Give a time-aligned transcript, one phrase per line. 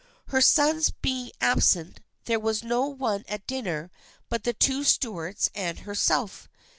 [0.29, 3.91] Her sons be ing absent, there was no one at dinner
[4.29, 6.49] but the two Stuarts and herself.